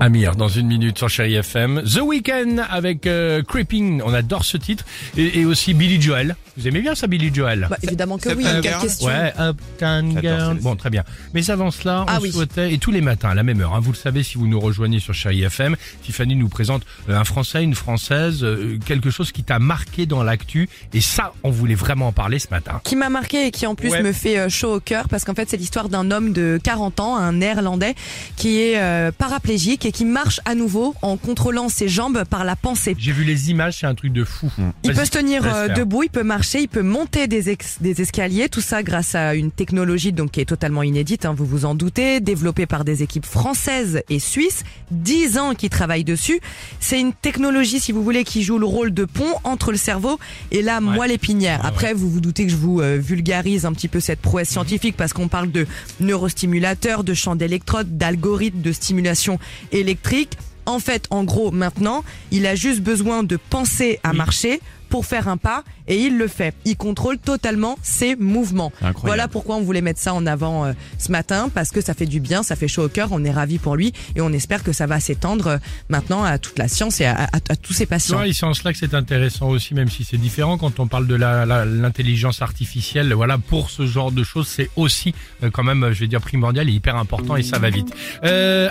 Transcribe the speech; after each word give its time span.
Amir, 0.00 0.36
dans 0.36 0.48
une 0.48 0.68
minute 0.68 0.96
sur 0.96 1.08
Chéri 1.08 1.34
FM. 1.34 1.82
The 1.82 2.00
Weeknd 2.02 2.58
avec 2.70 3.06
euh, 3.08 3.42
Creeping, 3.42 4.00
on 4.04 4.14
adore 4.14 4.44
ce 4.44 4.56
titre. 4.56 4.84
Et, 5.16 5.40
et 5.40 5.44
aussi 5.44 5.74
Billy 5.74 6.00
Joel. 6.00 6.36
Vous 6.56 6.68
aimez 6.68 6.80
bien 6.82 6.94
ça, 6.94 7.08
Billy 7.08 7.32
Joel? 7.34 7.66
Bah, 7.68 7.76
évidemment 7.82 8.16
que 8.16 8.28
oui, 8.30 8.44
quelle 8.44 8.62
Girl 8.62 8.82
question. 8.82 9.08
Ouais, 9.08 9.32
Uptown 9.40 10.20
Girl. 10.20 10.58
Bon, 10.60 10.76
très 10.76 10.90
bien. 10.90 11.02
Mais 11.34 11.50
avant 11.50 11.70
cela, 11.72 12.02
on 12.02 12.06
Ah 12.08 12.18
oui. 12.22 12.30
souhaitait, 12.30 12.72
et 12.72 12.78
tous 12.78 12.92
les 12.92 13.00
matins 13.00 13.30
à 13.30 13.34
la 13.34 13.42
même 13.42 13.60
heure, 13.60 13.74
hein, 13.74 13.80
vous 13.80 13.90
le 13.92 13.96
savez 13.96 14.22
si 14.22 14.38
vous 14.38 14.46
nous 14.46 14.60
rejoignez 14.60 15.00
sur 15.00 15.14
Chéri 15.14 15.42
FM, 15.42 15.76
Tiffany 16.02 16.36
nous 16.36 16.48
présente 16.48 16.82
euh, 17.08 17.16
un 17.18 17.24
Français, 17.24 17.62
une 17.64 17.74
Française, 17.74 18.42
euh, 18.44 18.78
quelque 18.84 19.10
chose 19.10 19.32
qui 19.32 19.42
t'a 19.42 19.58
marqué 19.58 20.06
dans 20.06 20.22
l'actu. 20.22 20.68
Et 20.94 21.00
ça, 21.00 21.32
on 21.42 21.50
voulait 21.50 21.74
vraiment 21.76 22.08
en 22.08 22.12
parler 22.12 22.38
ce 22.38 22.48
matin. 22.50 22.80
Qui 22.84 22.94
m'a 22.96 23.08
marqué 23.08 23.46
et 23.46 23.50
qui 23.50 23.66
en 23.66 23.74
plus 23.74 23.88
Ouais. 23.90 24.02
me 24.02 24.12
fait 24.12 24.38
euh, 24.38 24.48
chaud 24.48 24.74
au 24.76 24.80
cœur 24.80 25.08
parce 25.08 25.24
qu'en 25.24 25.34
fait 25.34 25.48
c'est 25.50 25.56
l'histoire 25.56 25.88
d'un 25.88 26.10
homme 26.12 26.32
de 26.32 26.60
40 26.62 27.00
ans, 27.00 27.16
un 27.16 27.32
néerlandais, 27.32 27.94
qui 28.36 28.60
est 28.60 28.78
euh, 28.78 29.10
paraplégique 29.16 29.86
et 29.88 29.92
qui 29.92 30.04
marche 30.04 30.38
à 30.44 30.54
nouveau 30.54 30.94
en 31.00 31.16
contrôlant 31.16 31.70
ses 31.70 31.88
jambes 31.88 32.24
par 32.28 32.44
la 32.44 32.56
pensée. 32.56 32.94
J'ai 32.98 33.10
vu 33.12 33.24
les 33.24 33.50
images, 33.50 33.78
c'est 33.80 33.86
un 33.86 33.94
truc 33.94 34.12
de 34.12 34.22
fou. 34.22 34.50
Il 34.84 34.90
Vas-y, 34.92 34.96
peut 34.98 35.04
se 35.06 35.10
tenir 35.10 35.46
euh, 35.46 35.68
debout, 35.68 36.02
il 36.02 36.10
peut 36.10 36.22
marcher, 36.22 36.60
il 36.60 36.68
peut 36.68 36.82
monter 36.82 37.26
des, 37.26 37.48
ex- 37.48 37.78
des 37.80 38.02
escaliers, 38.02 38.50
tout 38.50 38.60
ça 38.60 38.82
grâce 38.82 39.14
à 39.14 39.34
une 39.34 39.50
technologie 39.50 40.12
donc 40.12 40.32
qui 40.32 40.40
est 40.40 40.44
totalement 40.44 40.82
inédite, 40.82 41.24
hein, 41.24 41.34
vous 41.34 41.46
vous 41.46 41.64
en 41.64 41.74
doutez, 41.74 42.20
développée 42.20 42.66
par 42.66 42.84
des 42.84 43.02
équipes 43.02 43.24
françaises 43.24 44.02
et 44.10 44.18
suisses, 44.18 44.62
10 44.90 45.38
ans 45.38 45.54
qui 45.54 45.70
travaillent 45.70 46.04
dessus. 46.04 46.38
C'est 46.80 47.00
une 47.00 47.14
technologie, 47.14 47.80
si 47.80 47.92
vous 47.92 48.04
voulez, 48.04 48.24
qui 48.24 48.42
joue 48.42 48.58
le 48.58 48.66
rôle 48.66 48.92
de 48.92 49.06
pont 49.06 49.36
entre 49.44 49.70
le 49.72 49.78
cerveau 49.78 50.18
et 50.50 50.60
la 50.60 50.82
moelle 50.82 51.12
épinière. 51.12 51.64
Après, 51.64 51.94
vous 51.94 52.10
vous 52.10 52.20
doutez 52.20 52.44
que 52.44 52.52
je 52.52 52.56
vous 52.56 52.82
euh, 52.82 52.98
vulgarise 53.00 53.64
un 53.64 53.72
petit 53.72 53.88
peu 53.88 54.00
cette 54.00 54.20
prouesse 54.20 54.50
scientifique 54.50 54.98
parce 54.98 55.14
qu'on 55.14 55.28
parle 55.28 55.50
de 55.50 55.66
neurostimulateurs, 56.00 57.04
de 57.04 57.14
champs 57.14 57.36
d'électrodes, 57.36 57.96
d'algorithmes 57.96 58.60
de 58.60 58.72
stimulation 58.72 59.38
électrique. 59.78 60.36
En 60.66 60.78
fait, 60.80 61.06
en 61.10 61.24
gros, 61.24 61.50
maintenant, 61.50 62.04
il 62.30 62.46
a 62.46 62.54
juste 62.54 62.80
besoin 62.80 63.22
de 63.22 63.38
penser 63.48 64.00
à 64.02 64.12
marcher 64.12 64.60
pour 64.88 65.06
faire 65.06 65.28
un 65.28 65.36
pas 65.36 65.64
et 65.86 65.98
il 66.02 66.18
le 66.18 66.28
fait. 66.28 66.54
Il 66.64 66.76
contrôle 66.76 67.18
totalement 67.18 67.78
ses 67.82 68.16
mouvements. 68.16 68.72
Voilà 69.02 69.28
pourquoi 69.28 69.56
on 69.56 69.62
voulait 69.62 69.80
mettre 69.80 70.00
ça 70.00 70.14
en 70.14 70.26
avant 70.26 70.64
euh, 70.66 70.72
ce 70.98 71.10
matin 71.12 71.50
parce 71.54 71.70
que 71.70 71.80
ça 71.80 71.94
fait 71.94 72.06
du 72.06 72.20
bien, 72.20 72.42
ça 72.42 72.56
fait 72.56 72.68
chaud 72.68 72.84
au 72.84 72.88
cœur, 72.88 73.08
on 73.12 73.24
est 73.24 73.30
ravis 73.30 73.58
pour 73.58 73.76
lui 73.76 73.92
et 74.16 74.20
on 74.20 74.32
espère 74.32 74.62
que 74.62 74.72
ça 74.72 74.86
va 74.86 75.00
s'étendre 75.00 75.46
euh, 75.46 75.56
maintenant 75.88 76.24
à 76.24 76.38
toute 76.38 76.58
la 76.58 76.68
science 76.68 77.00
et 77.00 77.06
à, 77.06 77.24
à- 77.24 77.36
à 77.48 77.56
tous 77.56 77.72
ses 77.72 77.86
patients. 77.86 78.22
et 78.22 78.32
c'est 78.32 78.46
en 78.46 78.54
cela 78.54 78.72
que 78.72 78.78
c'est 78.78 78.94
intéressant 78.94 79.48
aussi, 79.48 79.74
même 79.74 79.88
si 79.88 80.04
c'est 80.04 80.16
différent 80.18 80.58
quand 80.58 80.80
on 80.80 80.86
parle 80.86 81.06
de 81.06 81.14
la- 81.14 81.46
la- 81.46 81.64
l'intelligence 81.64 82.42
artificielle. 82.42 83.12
Voilà, 83.14 83.38
pour 83.38 83.70
ce 83.70 83.86
genre 83.86 84.12
de 84.12 84.22
choses, 84.24 84.48
c'est 84.48 84.70
aussi 84.76 85.14
euh, 85.42 85.50
quand 85.50 85.62
même, 85.64 85.90
je 85.92 86.00
vais 86.00 86.06
dire 86.08 86.20
primordial 86.20 86.68
et 86.68 86.72
hyper 86.72 86.96
important 86.96 87.36
et 87.36 87.42
ça 87.42 87.58
va 87.58 87.70
vite. 87.70 87.88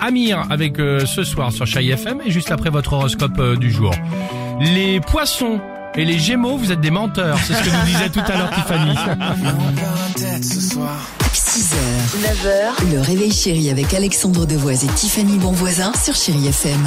Amir 0.00 0.46
avec 0.50 0.76
ce 0.76 1.24
soir 1.24 1.52
sur 1.52 1.66
Chai 1.66 1.86
FM 1.88 2.20
et 2.26 2.30
juste 2.30 2.50
après 2.50 2.70
votre 2.70 2.92
horoscope 2.94 3.40
du 3.58 3.70
jour. 3.70 3.92
Les 4.60 5.00
poissons 5.00 5.60
et 5.96 6.04
les 6.04 6.18
gémeaux, 6.18 6.56
vous 6.56 6.72
êtes 6.72 6.80
des 6.80 6.90
menteurs. 6.90 7.38
C'est 7.46 7.54
ce 7.54 7.62
que 7.62 7.70
nous 7.70 7.84
disait 7.86 8.10
tout 8.10 8.20
à 8.20 8.36
l'heure 8.36 8.50
Tiffany. 8.50 8.94
6h, 11.34 11.76
9h, 12.22 12.92
le 12.92 13.00
réveil 13.00 13.32
chéri 13.32 13.70
avec 13.70 13.94
Alexandre 13.94 14.46
Devoise 14.46 14.84
et 14.84 14.88
Tiffany 14.88 15.38
Bonvoisin 15.38 15.92
sur 15.94 16.14
Chérie 16.14 16.48
FM. 16.48 16.80